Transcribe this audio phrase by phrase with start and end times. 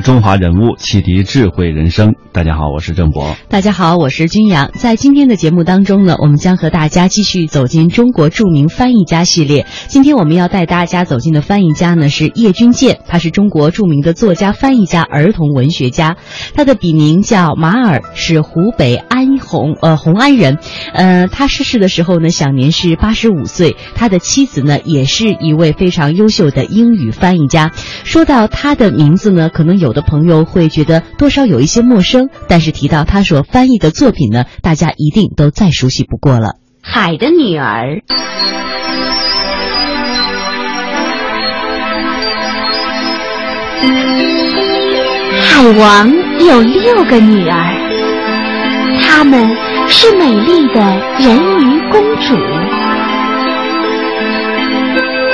[0.00, 2.14] 中华人物，启迪智慧人生。
[2.32, 3.36] 大家好，我是郑博。
[3.48, 4.70] 大家好，我是君阳。
[4.74, 9.66] 在今天的节目当中呢，我们将和大家继续走进中国著名翻译家系列。
[9.86, 16.16] 今天我们要带大家走进的翻译家呢是叶君健，他是中国著名的作家、翻译家、儿童文学家。
[16.54, 20.58] 他的笔名叫马尔，是湖北安洪呃红安人。
[20.92, 23.76] 呃，他逝世的时候呢，享年是八十五岁。
[23.94, 27.70] 他的妻子呢，也是一位非常优秀的英语翻译家。
[28.02, 36.54] 说到他的名字呢，可能有有的朋友会觉得多少有一些陌生，但是提到他所翻译的作品呢，大家一定都再熟悉不过了。
[36.82, 38.00] 海的女儿，
[45.42, 47.74] 海王有六个女儿，
[49.02, 49.54] 她们
[49.86, 50.80] 是美丽的
[51.18, 52.34] 人鱼公主，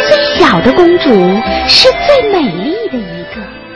[0.08, 1.10] 最小的公主
[1.68, 3.09] 是最美丽的一。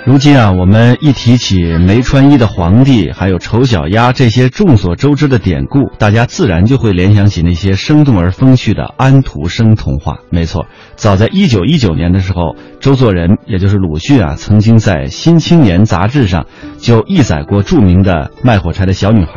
[0.07, 10.19] 如今啊，我们一提起没穿衣的皇帝，还有丑小鸭这些众所周知的典故，大家自然就会联想起那些生动而风趣的安徒生童话。
[10.29, 16.45] 没错，早在一九一九年的时候，周作人，也就是鲁迅啊，曾经在《新青年》杂志上
[16.77, 19.33] 就译载过著名的《卖火柴的小女孩》。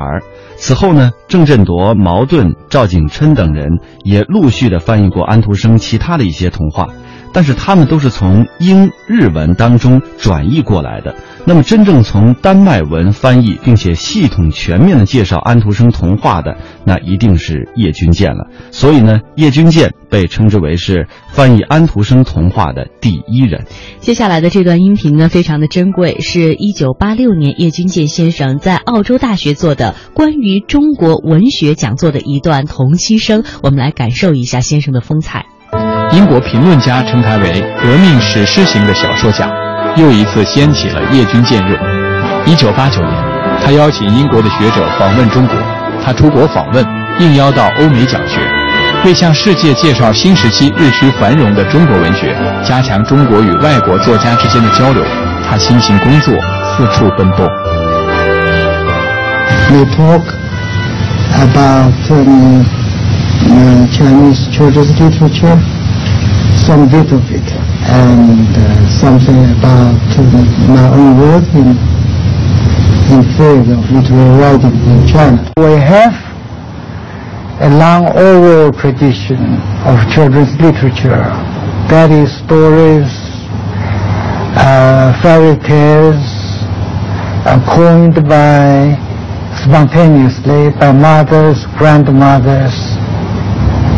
[0.58, 6.90] 此后呢，郑振铎、茅盾、赵景琛等人也陆续的翻译过安徒生其他的一些童话。
[7.38, 11.16] 但是他们都是从英日文当中转译过来的。
[11.46, 18.48] 那么，真正从丹麦文翻译并且系统全面的介绍安徒生童话的，那一定是叶君健了。
[18.72, 23.68] 所以呢，叶君健被称之为是翻译安徒生童话的第一人。
[24.00, 33.44] 接下来的这段音频呢，非常的珍贵，是一九八六年叶君健先生在澳洲大学做的关于中国文学讲座的一段同期声。
[33.62, 35.46] 我们来感受一下先生的风采。
[36.12, 39.50] 英国评论家称他为革命史诗型的小说家，
[39.96, 41.78] 又一次掀起了叶君健热。
[42.46, 43.14] 一九八九年，
[43.64, 45.56] 他邀请英国的学者访问中国，
[46.04, 46.86] 他出国访问，
[47.20, 48.40] 应邀到欧美讲学，
[49.04, 55.04] 为向世界介绍新时期日趋繁荣的中国文学，加强中国与外国作家之间的交流，
[55.48, 56.34] 他辛勤工作，
[56.76, 57.46] 四处奔波。
[59.70, 60.24] We talk
[61.36, 61.92] about
[63.92, 65.60] Chinese children's literature.
[66.68, 67.48] Some bit of it
[67.88, 71.72] and uh, something about uh, my own work in,
[73.08, 75.40] in field of literary writing in China.
[75.56, 76.12] We have
[77.64, 81.32] a long oral tradition of children's literature.
[81.88, 83.08] That is stories,
[84.60, 86.20] uh, fairy tales,
[87.48, 89.00] uh, coined by
[89.64, 92.76] spontaneously by mothers, grandmothers,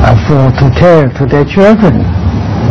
[0.06, 2.19] uh, for to tell to their children.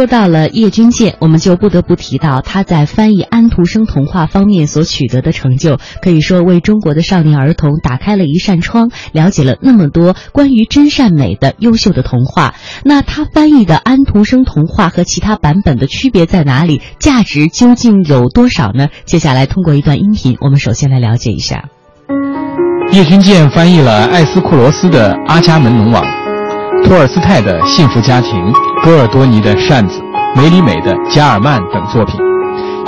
[0.00, 12.54] 说到了叶君健，我们就不得不提到他在翻译安徒生童话方面所取得的成就，可以说为中国的少年儿童打开了一扇窗，了解了那么多关于真善美的优秀的童话。
[12.82, 16.80] 那他翻译的安徒生童话和其他版本的区别在哪里？
[16.98, 18.88] 价值究竟有多少呢？
[19.04, 21.66] 接下来通过一段音频，我们首先来了解一下。
[22.90, 26.02] 叶君健翻译了艾斯库罗斯的《阿伽门农王》。
[26.90, 28.52] 托尔斯泰的《幸福家庭》，
[28.82, 30.00] 戈尔多尼的《扇子》，
[30.36, 32.20] 梅里美的《加尔曼》等作品，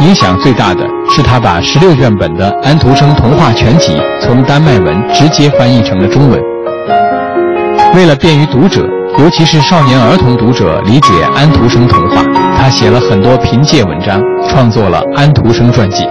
[0.01, 6.43] 影响最大的是他把十六卷本的安徒生童话全集从丹麦文直接翻译成了中文。
[7.95, 8.85] 为了便于读者，
[9.21, 12.25] 尤其是少年儿童读者理解安徒生童话，
[12.59, 16.03] 他写了很多评介文章，创作了《安徒生传记》。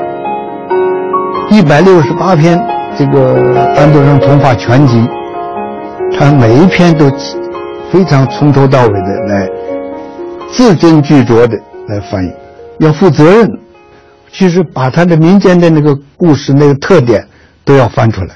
[1.49, 2.57] 一百六十八篇
[2.97, 3.35] 这个
[3.75, 5.05] 安徒生童话全集，
[6.17, 7.11] 他每一篇都。
[7.91, 9.47] 非常从头到尾的来
[10.51, 11.57] 字斟句酌的
[11.87, 12.31] 来翻译，
[12.79, 13.49] 要负责任。
[14.33, 17.27] 其实把他的民间的那个故事那个特点
[17.65, 18.33] 都要翻出来，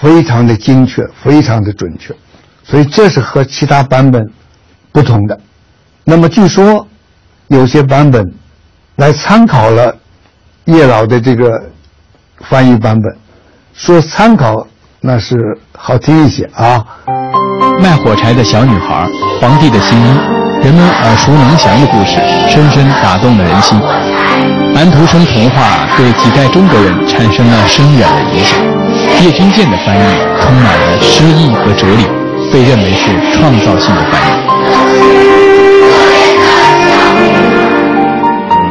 [0.00, 2.14] 非常的精确，非常的准确，
[2.64, 4.26] 所以这是和其他版本
[4.90, 5.38] 不同的。
[6.04, 6.86] 那么据说
[7.48, 8.24] 有些版本
[8.96, 9.94] 来参考了
[10.64, 11.62] 叶老的这个
[12.48, 13.16] 翻译版本，
[13.74, 14.66] 说参考
[15.00, 16.84] 那是好听一些啊。
[17.80, 19.06] 卖火柴的小女孩，
[19.40, 20.02] 皇帝的新衣，
[20.64, 22.18] 人们耳熟能详的故事，
[22.48, 23.80] 深深打动了人心。
[24.74, 28.58] 安徒生童话对几代中国人产生了深远的影响。
[29.22, 30.00] 叶君健的翻译
[30.40, 32.04] 充满了诗意和哲理，
[32.52, 34.24] 被认为是创造性的翻译。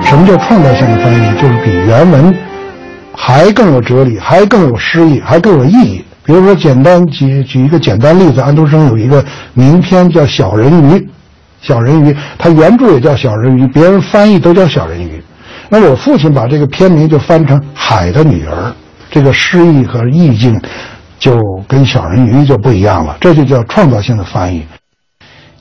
[0.06, 1.42] 什么叫创造性的翻译？
[1.42, 2.36] 就是比原文
[3.16, 6.04] 还更有哲理，还更有诗意，还更有意义。
[6.28, 10.96] 比如说，简单举举一个简单例子，安徒生有一个名篇叫《小人鱼》，
[11.62, 15.18] 小人鱼，他原著也叫《小人鱼》，别人翻译都叫《小人鱼》。
[15.70, 18.70] 那我父亲把这个片名就翻成《海的女儿》，
[19.10, 20.60] 这个诗意和意境
[21.18, 24.66] 就跟《小人鱼》就不一样了，这就叫创造性的翻译。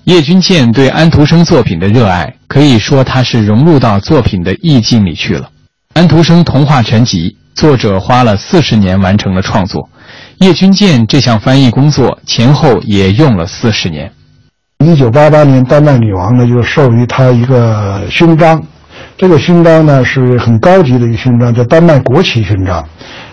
[0.03, 5.43] 叶君健对安徒生作品的热爱，可以说他是融入到作品的意境里去了。
[5.95, 9.89] 《安徒生童话全集》作者花了四十年完成了创作，
[10.38, 14.12] 叶君健这项翻译工作前后也用了四十年。
[14.85, 18.62] 一九八八年，丹麦女王呢就授予他一个勋章。
[19.17, 22.87] 这个勋章呢是很高级的一个勋章，叫丹麦国旗勋章，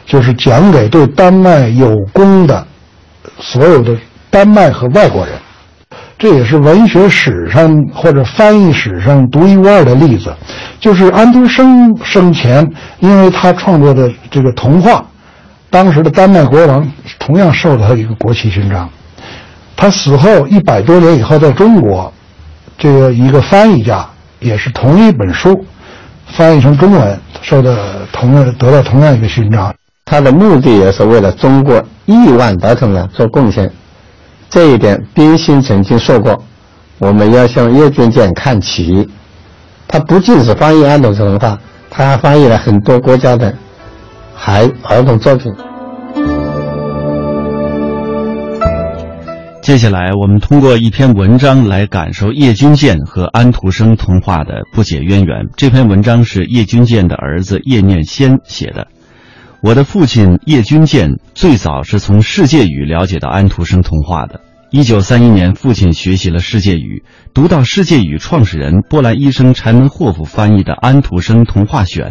[0.06, 2.66] 就是奖给对丹麦有功的
[3.38, 3.94] 所有的
[4.30, 5.36] 丹麦和外国人。
[6.18, 10.34] 这也是文学史上或者翻译史上独一无二的例子。
[10.80, 12.66] 就是安徒生生前，
[13.00, 15.06] 因为他创作的这个童话，
[15.74, 16.88] 当时的丹麦国王
[17.18, 18.88] 同样授了他一个国旗勋章。
[19.76, 22.14] 他死后一百多年以后，在中国，
[22.78, 24.08] 这个一个翻译家
[24.40, 25.66] 也是同一本书。
[26.28, 27.76] 翻译成中文，受到
[28.12, 29.74] 同样得到同样一个勋章。
[30.06, 33.72] 他的目的也是为了中国亿万儿童呢做贡献，
[34.52, 36.40] 这一点冰心曾经说过
[37.00, 39.10] ：“我们要向叶君健看齐。”
[39.90, 41.58] 他不仅是翻译安徒生童话，
[41.90, 43.52] 他还翻译了很多国家的
[44.46, 45.54] 孩儿童作品。
[49.62, 55.48] 接下来，我们通过一篇文章来感受叶君健和安徒生童话的不解渊源。
[55.56, 58.88] 这篇文章是叶君健的儿子叶念先写的。
[59.62, 64.42] 我的父亲叶君健最早是从世界语了解到安徒生童话的。
[64.72, 72.08] 一九三一年，父亲学习了世界语，读到世界语创始人波兰医生柴门霍夫翻译的《安徒生童话选》。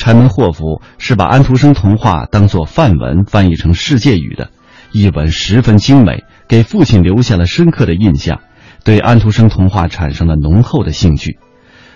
[0.00, 4.48] 柴门霍夫是把安徒生童话当作范文翻译成世界语的，
[4.92, 6.24] 译文十分精美。
[6.48, 8.40] 给父亲留下了深刻的印象，
[8.82, 11.38] 对安徒生童话产生了浓厚的兴趣。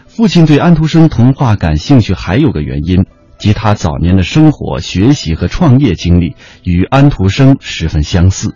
[0.06, 3.06] 父亲对安徒生童话感兴趣还有个原因，
[3.38, 8.54] 即他早年的生活、学习和创业经历与安徒生十分相似。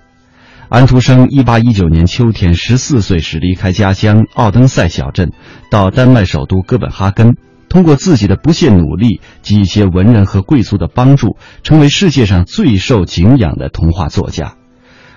[0.68, 5.32] 安徒生1819年秋天十四岁时离开家乡奥登塞小镇，
[5.70, 14.54] 到丹麦首都哥本哈根，通过自己的不懈努力及一些文人和贵族的帮助，成为世界上最受敬仰的童话作家。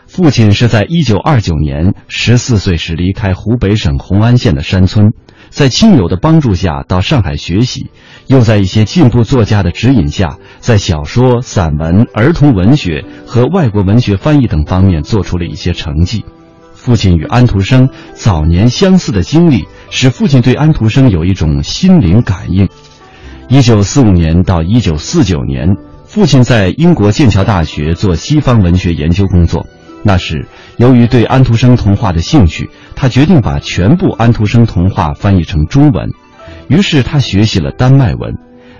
[0.07, 5.13] 父亲是在一九二九年十四岁时离开湖北省红安县的山村，
[5.49, 7.91] 在亲友的帮助下到上海学习，
[8.27, 16.25] 又在一些进步作家的指引下，在小说、散文、儿童文学和外国文学翻译等方面做出了一些成绩。
[16.73, 22.67] 父亲与安徒生早年相似的经历，使父亲对安徒生有一种心灵感应。
[23.49, 29.67] 一九四五年到一九四九年，父亲在英国剑桥大学做西方文学研究工作。
[30.01, 36.09] 那时，由于对安徒生童话的兴趣，他决定把全部安徒生童话翻译成中文。
[36.69, 38.33] 于是他学习了丹麦文，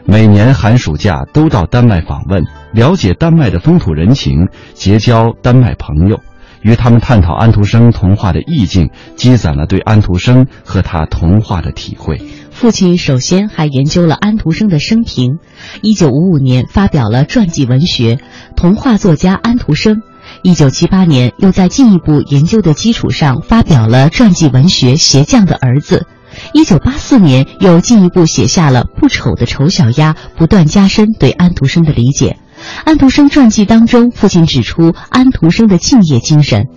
[0.06, 6.22] 每年寒暑假都到丹麦访问，了解丹麦的风土人情，结交丹麦朋友，
[6.62, 12.22] 与他们探讨安徒生童话的意境，积攒了对安徒生和他童话的体会。
[12.52, 15.40] 父亲首先还研究了安徒生的生平，
[15.82, 18.16] 一九五五年发表了传记文学
[18.56, 19.96] 《童话作家安徒生》。
[20.44, 26.06] 一九七八年，又在进一步研究的基础上发表了传记文学《鞋匠的儿子》。
[26.54, 32.38] 一九八四年，又进一步写下了《不丑的丑小鸭》，不断加深对安徒生的理解。
[32.86, 36.68] 安徒生传记当中，父亲指出安徒生的敬业精神。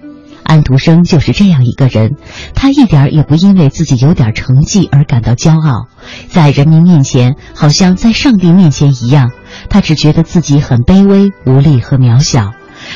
[0.42, 2.16] 安徒生就是这样一个人，
[2.54, 5.88] 他一点也不因为自己有点成绩而感到骄傲，
[6.28, 9.30] 在人民面前，好像在上帝面前一样，
[9.70, 12.52] 他只觉得自己很卑微、无力和渺小。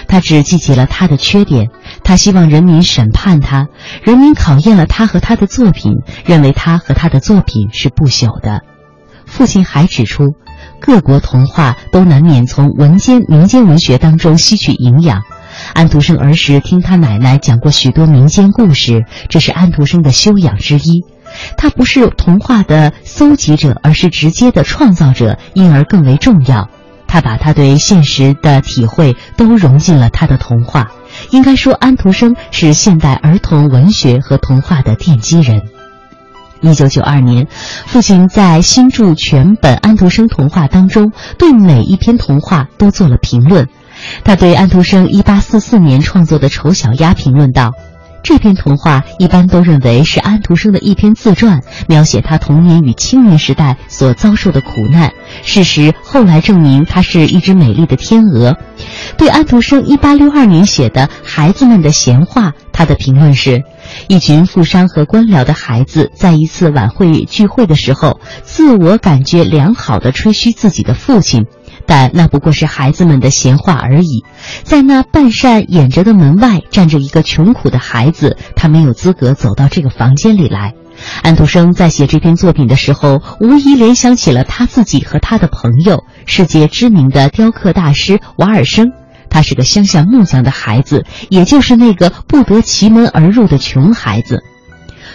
[0.07, 1.71] 他只记起了他的缺点，
[2.05, 3.69] 他希望人民审判他，
[4.03, 5.95] 人民考验了他和他的作品，
[6.27, 8.61] 认为他和他的作品是不朽的。
[9.25, 10.35] 父亲还指出，
[10.81, 15.23] 各国童话都难免从文间民间文学当中吸取营养。
[15.75, 21.05] 安徒生儿时听他奶奶讲过许多民间故事，这是安徒生的修养之一。
[21.57, 26.71] 他不是童话的搜集者，而是直接的创造者，因而更为重要。
[27.07, 30.91] 他把他对现实的体会都融进了他的童话。
[31.31, 35.63] 应该说，安徒生是现代儿童文学和童话的奠基人。
[36.61, 37.47] 一九九二年，
[37.87, 43.69] 父亲在新著全本安徒生童话当中，对每一篇童话都做了评论。
[44.25, 47.73] 他对安徒生一八四四年创作的《丑小鸭》评论道。
[48.29, 55.15] 这篇童话一般都认为是安徒生的一篇自传，描写他童年与青年时代所遭受的苦难。
[55.43, 58.59] 事实后来证明，他是一只美丽的天鹅。
[59.17, 63.63] 对安徒生1862年写的《孩子们的闲话》，他的评论是：
[64.09, 71.47] 一群富商和官僚的孩子在一次晚会聚会的时候，自我感觉良好的吹嘘自己的父亲。
[71.89, 74.23] 但那不过是孩子们的闲话而已。
[74.63, 80.75] 在那半扇掩着的门外站着一个穷苦的孩子，他没有资格走到这个房间里来。
[81.23, 88.93] 安徒生在写这篇作品的时候，无疑联想起了他自己和他的朋友，世界知名的雕刻大师瓦尔生。
[89.31, 94.43] 他是个乡下木匠的孩子，也就是那个不得其门而入的穷孩子。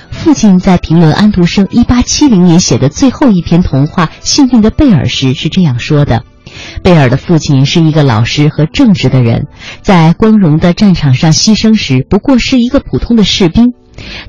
[0.09, 6.23] 父亲在评论安徒生1870年写的最后一篇童话《幸运的贝尔》时是这样说的。
[6.83, 9.47] 贝尔的父亲是一个老实和正直的人，
[9.81, 13.73] 在光荣的战场上牺牲时，不过是一个普通的士兵。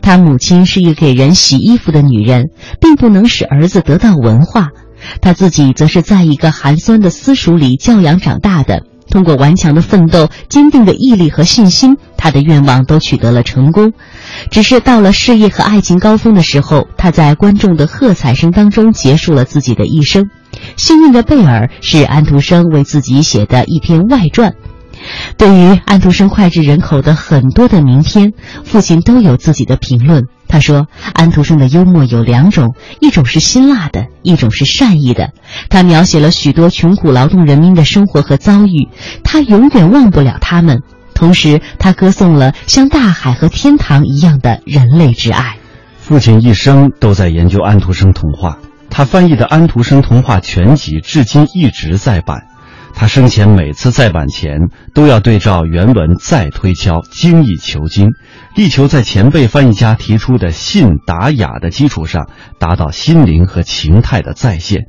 [0.01, 4.69] 他母亲是一个给人洗衣服的女人，并不能使儿子得到文化。
[5.21, 8.85] 他自己则是在一个寒酸的私塾里教养长大的。
[9.11, 13.93] 通过顽强的奋斗、坚定的毅力和信心，他的愿望都取得了成功。
[14.51, 20.31] 只是到了事业和爱情高峰的时候，他在观众的喝彩声当中结束了自己的一生。
[20.77, 24.55] 幸运的贝尔是安徒生为自己写的一篇外传。
[25.37, 28.33] 对于安徒生脍炙人口的很多的名篇，
[28.65, 30.27] 父亲都有自己的评论。
[30.47, 35.33] 他说，安徒生的幽默有两种，一种是辛辣的，一种是善意的。
[35.69, 38.89] 他描写了许多穷苦劳动人民的生活和遭遇，
[39.25, 40.83] 他永远忘不了他们。
[41.13, 45.57] 同时，他歌颂了像大海和天堂一样的人类之爱。
[45.99, 48.59] 父亲一生都在研究安徒生童话。
[48.97, 52.47] 他翻译的《安徒生童话全集》至今一直在版。
[52.95, 58.11] 他生前每次再版前都要对照原文再推敲，精益求精，
[58.55, 62.29] 力求在前辈翻译家提出的信达雅的基础上，
[62.61, 64.83] 达到心灵和情态的再现。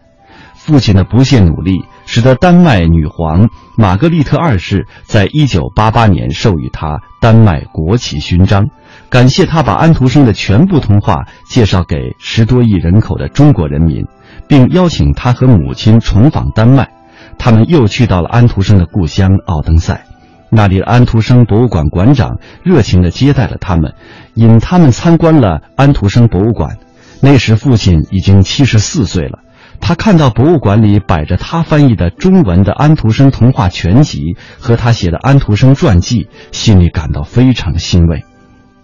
[0.53, 8.67] 父亲的不懈努力，使得丹麦女皇玛格丽特二世在一九八八年授予他丹麦国旗勋章。
[9.15, 14.05] 感谢他把安徒生的全部童话介绍给十多亿人口的中国人民，
[14.45, 16.89] 并邀请他和母亲重访丹麦。
[17.37, 20.03] 他们又去到了安徒生的故乡奥登塞，
[20.49, 23.93] 那里的安徒生博物馆馆长热情地接待了他们，
[24.33, 26.77] 引他们参观了安徒生博物馆。
[27.21, 29.39] 那时父亲已经七十四岁了，
[29.79, 38.25] 他看到博物馆里摆着他翻译的中文的安徒生童话全集和他写的安徒生传记，心里感到非常欣慰。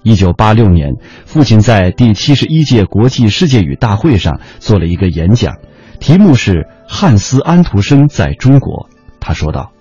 [0.03, 0.93] 一九八六年，
[1.25, 5.55] 父亲在第七十一届国际世界语大会上做了一个演讲，
[6.00, 6.67] 题目是。
[6.93, 8.89] 汉斯·安徒生在中国，
[9.22, 9.72] 他说道：“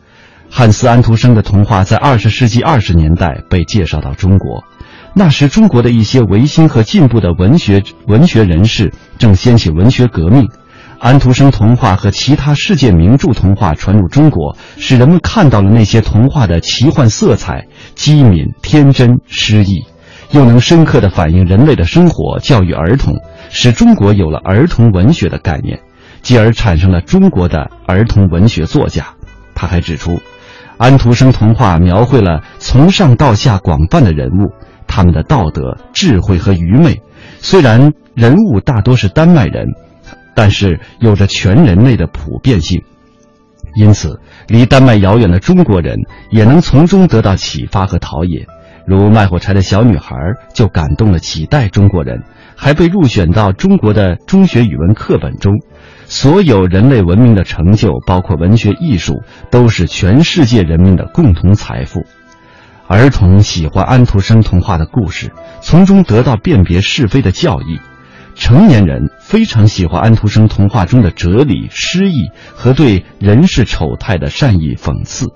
[0.48, 4.62] 汉斯·安徒生的童话在二十世纪二十年代被介绍到中国，
[5.12, 10.48] 那时中国的一些维新和进步的文学文学人士正掀起文学革命。
[11.00, 19.84] 安徒生童话和其他世界名著童话传入中国，使人们看到了那些童话的奇幻色彩、机敏、天真、诗意，
[20.32, 23.14] 又能深刻地反映人类的生活，教育儿童，
[23.50, 25.80] 使中国有了儿童文学的概念。”
[26.22, 29.06] 继而产生了中国的儿童文学作家。
[29.54, 30.20] 他还指出，
[30.76, 34.52] 安徒生童话描绘了从上到下广泛的人物，
[34.86, 37.00] 他们的道德、智慧和愚昧。
[37.38, 39.66] 虽然人物大多是丹麦人，
[40.34, 42.82] 但是有着全人类的普遍性。
[43.74, 45.96] 因此，离丹麦遥远的中国人
[46.28, 48.46] 也能从中得到启发和陶冶。
[48.86, 50.16] 如卖火柴的小女孩
[50.52, 52.24] 就感动了几代中国人，
[52.56, 55.60] 还被入选到中国的中学语文课本中。
[56.06, 62.04] 所有人类文明的成就，包括文学艺术，都是全世界人民的共同财富。
[62.88, 67.78] 儿童喜欢安徒生童话的故事，从中得到辨别是非的教义；
[68.34, 75.28] 成年人非常喜欢安徒生童话中的哲理、诗意和对人世丑态的善意讽刺。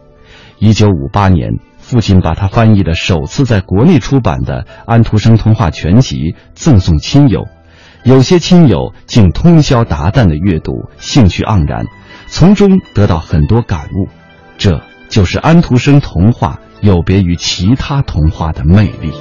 [0.59, 1.53] 一九五八年，
[1.95, 6.17] 父亲把他翻译的首次在国内出版的《安徒生童话全集》
[6.53, 7.47] 赠送亲友。
[8.03, 11.87] 有些亲友竟通宵达旦的阅读，兴趣盎然。
[12.27, 14.09] 从中得到很多感悟。
[14.59, 19.13] 这就是安徒生童话有别于其他童话的魅力。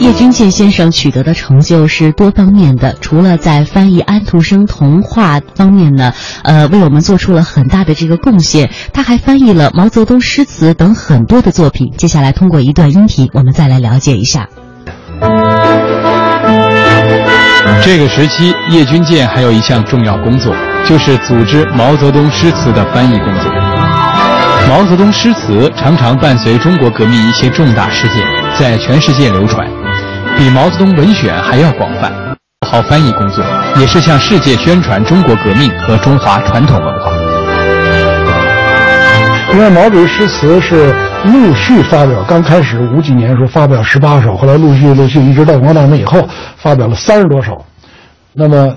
[0.00, 6.12] 叶君健先生取得的成就是多方面的，除了在翻译安徒生童话方面呢，
[6.44, 8.70] 呃，为我们做出了很大的这个贡献。
[8.92, 11.92] 他还翻译了毛泽东诗词等很多的作品。
[11.96, 14.48] 接下来通过一段音频，我们再来了解一下。
[17.82, 20.54] 这个时期，叶君健还有一项重要工作，
[20.86, 23.52] 就是组织毛泽东诗词的翻译工作。
[24.68, 28.22] 毛泽东诗词常常伴随中国革命一些重大事件，
[28.58, 29.66] 在全世界流传。
[30.38, 32.12] 比毛泽东文选还要广泛，
[32.64, 33.44] 好翻译工作
[33.80, 37.10] 也是向世界宣传中国革命和中华传统文化。
[39.52, 47.64] 因为毛主席诗词是陆续发表，刚开始五几年时候发表十八首，后来陆续陆续一直到王大梅以后发表了三十多首。
[48.32, 48.72] 那么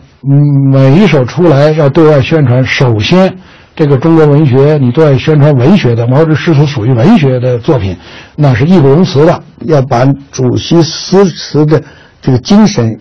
[0.71, 3.37] 每一首出来要对外宣传，首先
[3.81, 7.97] 这个中国文学你对外宣传文学的毛主席诗词属于文学的作品，
[8.35, 9.43] 那是义不容辞的。
[9.61, 11.81] 要把主席诗词的
[12.21, 12.95] 这个精神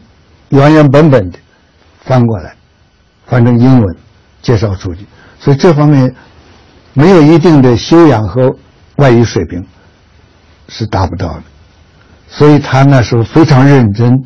[0.48, 1.38] 原原本本的
[2.02, 2.54] 翻过来，
[3.26, 3.96] 翻成英文
[4.40, 5.04] 介绍出去。
[5.38, 6.14] 所以这方面
[6.94, 8.50] 没有一定的修养和
[8.96, 9.62] 外语水平
[10.68, 11.42] 是达不到的。
[12.26, 14.18] 所以他那时候非常认真，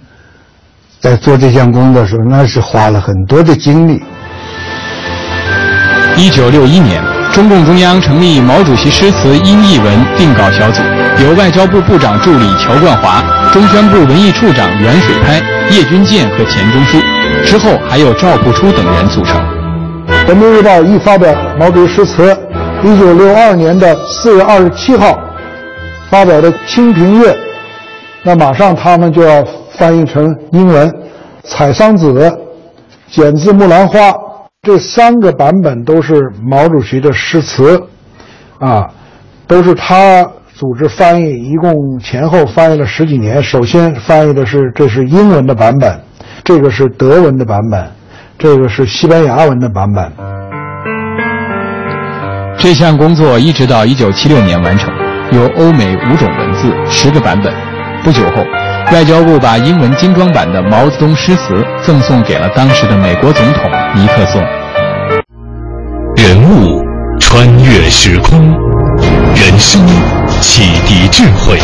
[1.01, 4.01] 在做这项工作的时候，那是花了很多的精力。
[6.17, 7.03] 一九六一年，
[7.33, 10.81] 中共中央成立毛主席诗词英译文定稿小组。
[11.21, 13.21] 由外交部部长助理乔冠华、
[13.53, 16.99] 中宣部文艺处长袁水拍、叶君健和钱钟书，
[17.45, 19.41] 之后还有赵朴初等人组成。
[20.29, 22.37] 《人民日报》一发表毛主席诗词，
[22.85, 25.19] 一九六二年的四月二十七号
[26.11, 27.33] 发表的《清平乐》，
[28.23, 29.45] 那马上他们就要
[29.77, 30.89] 翻译成英文，
[31.43, 32.13] 《采桑子》
[33.11, 33.99] 剪自《木兰花》，
[34.65, 37.81] 这三个版本都是毛主席的诗词，
[38.59, 38.91] 啊，
[39.47, 40.27] 都是他。
[40.57, 43.43] 组织翻译一共前后翻译了十几年。
[43.43, 46.01] 首先翻译的是这是英文的版本，
[46.45, 47.91] 这个是德文的版本，
[48.39, 50.13] 这个是西班牙文的版本。
[52.57, 54.95] 这项工作一直到一九七六年完成，
[55.33, 57.53] 有欧美五种文字，十个版本。
[58.05, 58.45] 不久后，
[58.93, 64.43] 外交部把英文精装版的毛泽东诗词赠送给了当时的美国总统尼克松。
[66.17, 66.83] 人物
[67.19, 68.39] 穿越时空，
[69.35, 69.81] 人生。
[70.41, 71.59] 启迪智慧，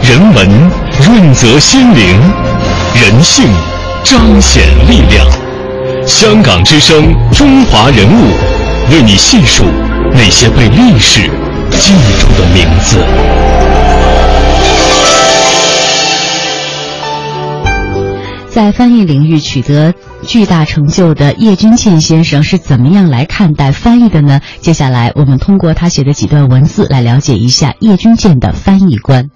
[0.00, 0.48] 人文
[1.04, 2.20] 润泽心灵，
[2.94, 3.44] 人性
[4.04, 5.26] 彰显力量。
[6.06, 8.30] 香港之声，中华人物，
[8.92, 9.64] 为你细数
[10.12, 11.22] 那些被历史
[11.72, 12.98] 记住的名字。
[18.56, 19.92] 在翻译领域取得
[20.22, 24.40] 巨大成就的叶君健先生是怎么样来看待翻译的呢？
[24.62, 29.28] 接下来，我们通过他写的几段文字来了解一下叶君健的翻译观。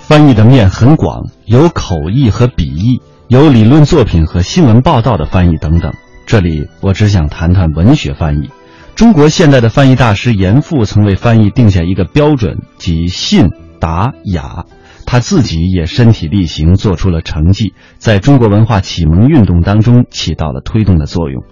[0.00, 5.94] 翻译的面很广，有口译和笔译，有理论作品和新闻报道的翻译等等。
[6.26, 8.50] 这里我只想谈谈文学翻译。
[8.94, 13.48] 中国现代的翻译大师严复曾为翻译定下一个标准，即信、
[13.80, 14.66] 达、雅。
[15.14, 21.44] 他自己也身体力行，做出了成绩，在中国文化启蒙运动当中起到了推动的作用。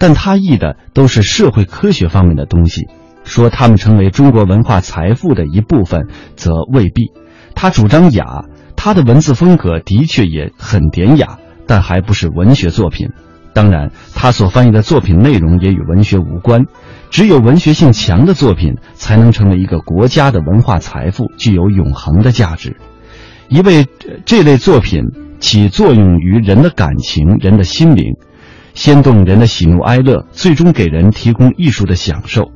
[0.00, 2.88] 但他译的都是社会科学方面的东西，
[3.22, 7.12] 说他们成为中国文化财富的一部分，则未必。
[7.54, 11.38] 他主张雅，他的文字风格的确也很典雅，
[11.68, 13.10] 但还不是文学作品。
[13.54, 16.64] 当然，他所翻译的作品内容也与文学无关。
[17.10, 22.76] 只有文学性强的作品，才能成为一个国家的文化财富，具有永恒的价值。
[23.48, 23.86] 一位
[24.24, 25.04] 这类作品
[25.38, 28.14] 起作用于人的感情、人的心灵，
[28.74, 32.50] 掀动人的喜怒哀乐，最终给人提供艺术的享受。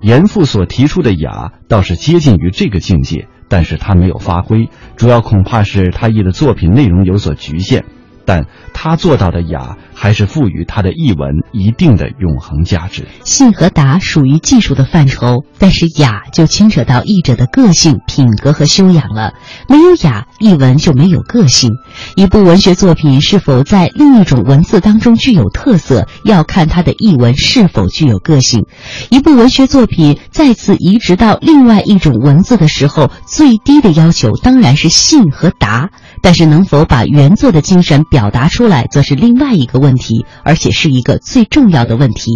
[0.00, 7.84] 严复所提出的雅，倒是接近于这个境界，但是他没有发挥，主要恐怕是他译的作品内容有所局限。
[8.26, 13.06] 但他做到的雅，还是赋予他的译文一定的永恒价值。
[13.24, 19.32] 信和达属于技术的范畴，但是雅就牵扯到译者的个性、品格和修养了。
[19.68, 21.70] 没有雅，译文就没有个性。
[22.16, 28.66] 一部文学作品是否在另一种文字当中具有特色，要看他的译文是否具有个性。
[29.08, 35.90] 一部文学作品再次移植到另外一种文字的时候，最低的要求当然是信和达。
[36.22, 42.30] 但是能否把原作的精神表达出来，则是另外一个问题，而且是一个最重要的问题。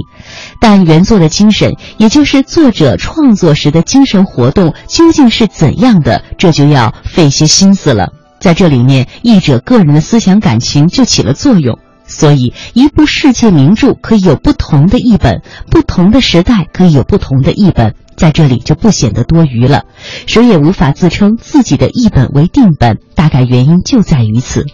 [0.60, 8.12] 但原作的精神，也就是作者创作时的精神活动，究竟是怎样的，这就要费些心思了。
[8.40, 11.78] 在这里面，译者个人的思想感情就起了作用。
[12.10, 19.84] 所以，一部世界名著可以有不同的译本，不同的时代可以有不同的译本，在这里就不显得多余了。
[20.26, 24.66] 谁也无法自称自己的译本为定本，大概原因就在于此。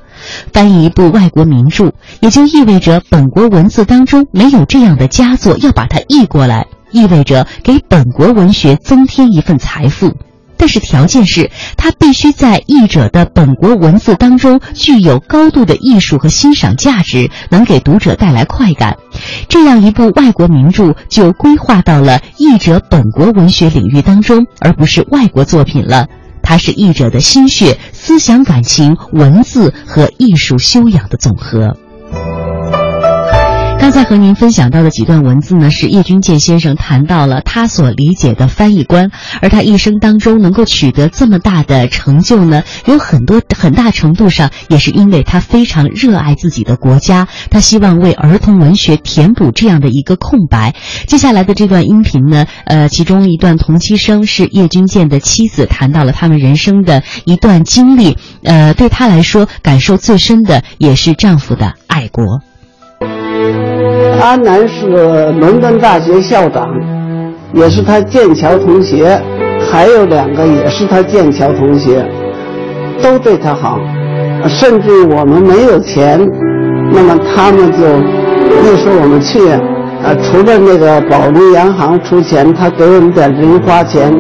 [0.53, 10.15] 翻译一部外国名著，也就意味着本国文字当中没有这样的佳作，要把它译过来，意味着给本国文学增添一份财富。
[10.57, 18.97] 但是条件是，它必须在译者的本国文字当中具有高度的艺术和欣赏价值，能给读者带来快感。
[19.49, 26.07] 这样一部外国名著就规划到了译者本国文学领域当中，而不是外国作品了。
[26.43, 31.77] 它是译者的心血、思想感情、文字和艺术修养的总和。
[33.87, 50.75] 刚才和您分享到的几段文字呢，是叶君健先生谈到了他所理解的翻译官，而他一生当中能够取得这么大的成就呢，有很多很大程度上也是因为他非常热爱自己的国家，他希望为儿童文学填补这样的一个空白。
[51.07, 62.41] 接下来的这段音频呢，呃，其中一段同期声是叶君健的妻子谈到了他们人生的一段经历，呃，对他来说感受最深的也是丈夫的爱国。
[64.21, 64.87] 安南是
[65.39, 66.69] 伦敦大学校长，
[67.53, 69.19] 也是他剑桥同学，
[69.71, 72.05] 还有两个也是他剑桥同学，
[73.01, 73.79] 都对他好，
[74.49, 76.21] 甚至我们没有钱，
[76.93, 77.79] 那么他们就
[78.65, 84.13] 那时候我们去，啊，除了那个保利洋行出钱，他给我们点零花钱，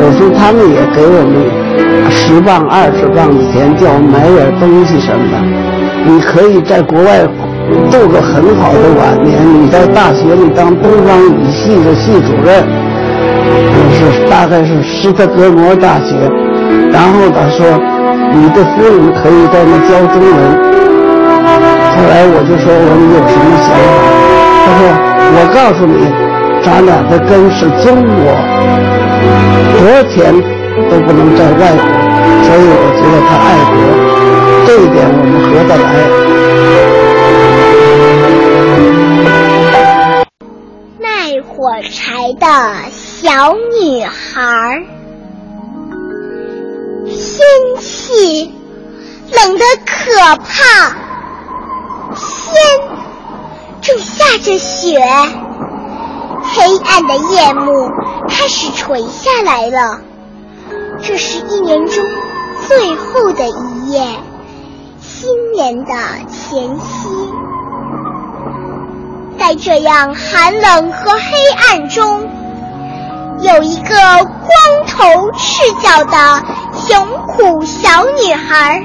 [0.00, 5.36] 有时候他们也给我们十磅、二十磅的钱，叫我们买点东西什么的。
[6.06, 7.26] 你可以在国外。
[7.90, 12.64] 度个很好的晚年，你在大学里当东方语系的系主任，
[13.98, 16.14] 是大概是斯德哥尔摩大学。
[16.92, 17.66] 然后他说，
[18.32, 20.32] 你的夫人可以在那教中文。
[21.94, 23.80] 后来我就说，我你有什么想法？
[24.64, 24.80] 他说，
[25.34, 26.06] 我告诉你，
[26.62, 28.22] 咱俩的根是中国，
[29.78, 30.16] 多钱
[30.88, 31.84] 都不能在外国。
[32.44, 33.76] 所以我觉得他爱国，
[34.66, 36.37] 这一点我们合得来。
[41.68, 44.86] 火柴的小女孩，
[47.04, 48.54] 天气
[49.30, 50.96] 冷得可怕，
[52.14, 52.56] 天
[53.82, 54.98] 正下着雪，
[56.42, 57.90] 黑暗的夜幕
[58.30, 60.00] 开始垂下来了。
[61.02, 62.02] 这是一年中
[62.66, 64.18] 最后的一夜，
[65.02, 65.92] 新年的
[66.30, 67.08] 前夕。
[69.48, 71.20] 在这样寒冷和黑
[71.56, 72.28] 暗中，
[73.40, 74.52] 有一个光
[74.86, 76.42] 头赤脚的
[76.74, 78.84] 穷苦小女孩，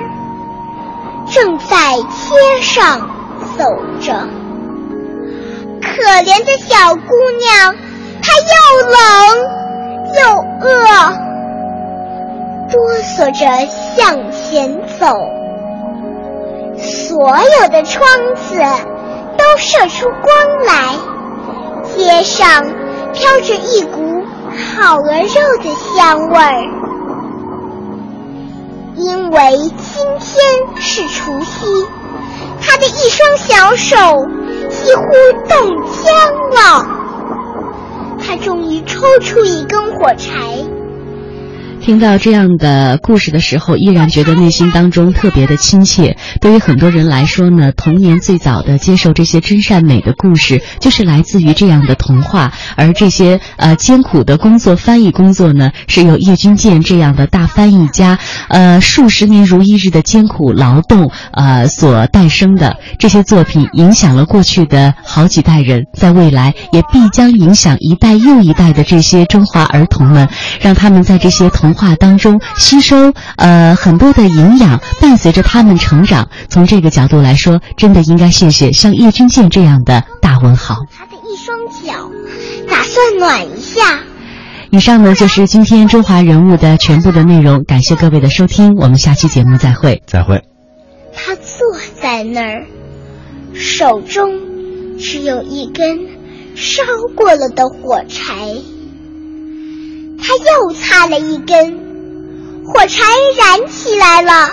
[1.30, 3.10] 正在街上
[3.58, 3.66] 走
[4.00, 4.14] 着。
[5.82, 7.76] 可怜的小姑娘，
[8.22, 8.56] 她又
[8.88, 8.96] 冷
[10.16, 10.24] 又
[10.62, 10.88] 饿，
[12.72, 15.14] 哆嗦着向前走。
[16.80, 18.64] 所有的窗子。
[19.44, 20.34] 都射出光
[20.66, 20.96] 来，
[21.94, 22.64] 街上
[23.12, 24.24] 飘着一股
[24.78, 26.64] 烤鹅肉的香味儿。
[28.96, 30.32] 因为今天
[30.80, 31.86] 是除夕，
[32.62, 34.28] 他的一双小手
[34.70, 35.04] 几乎
[35.50, 36.14] 冻僵
[36.52, 36.88] 了。
[38.26, 40.30] 他终于抽出一根火柴。
[41.84, 46.16] 听到这样的故事的时候，依然觉得内心当中特别的亲切。
[46.40, 52.54] 对于很多人来说呢，童年最早的接受这些真善美的故事，就是来自于这样的童话。
[52.78, 58.18] 而这些呃艰苦的工作，翻译工作呢，是由叶君健这样的大翻译家，
[58.48, 62.78] 呃数十年如一日的艰苦劳动呃所诞生的。
[62.98, 70.30] 这些作品影响了过去的好几代人，在未来也必将影响一代又一代的这些中华儿童们，
[70.62, 71.73] 让他们在这些童。
[71.74, 76.30] 话当中吸收呃很多的营养，伴随着他们成长。
[76.50, 80.76] 从这个角度来说，真的应该谢谢像叶君健这样的大文豪。
[80.96, 82.10] 他的一双脚
[82.68, 84.00] 打算暖一下。
[84.72, 90.02] 以上呢就是今天中华人物的全部的内容，感谢各位的收听，我们下期节目再会。
[90.08, 90.44] 再会。
[91.14, 92.66] 他坐在那儿，
[93.54, 96.00] 手中只有一根
[96.56, 96.82] 烧
[97.16, 98.56] 过了的火柴。
[100.24, 103.04] 他又擦了一根，火柴
[103.38, 104.48] 燃起来了，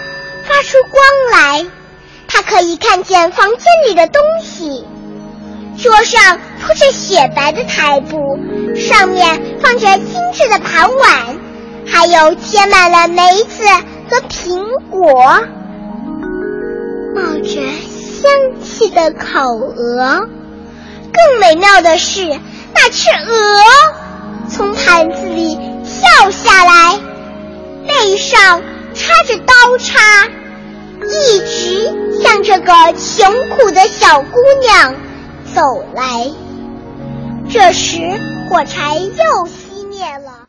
[0.47, 1.65] 发出光来。
[2.27, 4.85] 他可以看见房间里的东西：
[5.81, 8.39] 桌上铺着雪白的台布，
[8.77, 11.39] 上面放着精致的盘碗，
[11.87, 13.65] 还有贴满了梅子
[14.11, 15.25] 和苹果，
[17.15, 18.81] 冒着香气。
[18.91, 20.27] 的烤鹅。
[21.13, 22.27] 更美妙的是，
[22.75, 23.61] 那只鹅
[24.51, 26.99] 从盘子里跳下来，
[27.87, 28.61] 背上
[28.95, 30.29] 插着刀叉，
[31.07, 34.95] 一直向这个穷苦的小姑娘
[35.55, 36.31] 走来。
[37.49, 37.99] 这时，
[38.49, 40.40] 火柴又熄灭了。